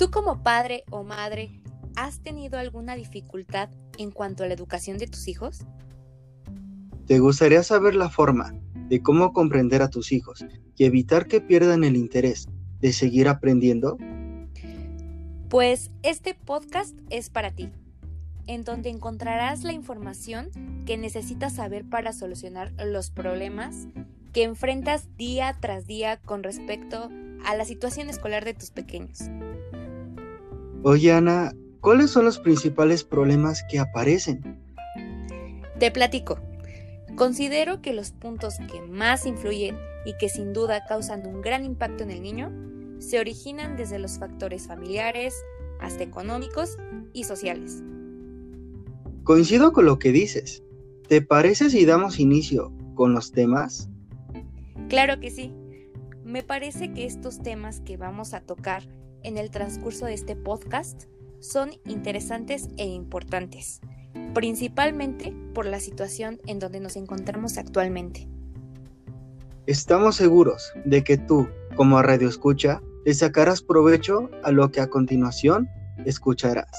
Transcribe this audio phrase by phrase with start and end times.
[0.00, 1.60] ¿Tú como padre o madre
[1.94, 5.66] has tenido alguna dificultad en cuanto a la educación de tus hijos?
[7.06, 8.54] ¿Te gustaría saber la forma
[8.88, 10.42] de cómo comprender a tus hijos
[10.74, 12.48] y evitar que pierdan el interés
[12.80, 13.98] de seguir aprendiendo?
[15.50, 17.68] Pues este podcast es para ti,
[18.46, 20.48] en donde encontrarás la información
[20.86, 23.86] que necesitas saber para solucionar los problemas
[24.32, 27.10] que enfrentas día tras día con respecto
[27.44, 29.28] a la situación escolar de tus pequeños.
[30.82, 34.58] Oye Ana, ¿cuáles son los principales problemas que aparecen?
[35.78, 36.38] Te platico.
[37.16, 42.02] Considero que los puntos que más influyen y que sin duda causan un gran impacto
[42.02, 42.50] en el niño
[42.98, 45.34] se originan desde los factores familiares
[45.80, 46.78] hasta económicos
[47.12, 47.82] y sociales.
[49.24, 50.62] Coincido con lo que dices.
[51.08, 53.90] ¿Te parece si damos inicio con los temas?
[54.88, 55.52] Claro que sí.
[56.24, 58.84] Me parece que estos temas que vamos a tocar
[59.22, 61.04] en el transcurso de este podcast
[61.40, 63.80] son interesantes e importantes,
[64.34, 68.28] principalmente por la situación en donde nos encontramos actualmente.
[69.66, 74.88] Estamos seguros de que tú, como radio escucha, le sacarás provecho a lo que a
[74.88, 75.68] continuación
[76.04, 76.70] escucharás.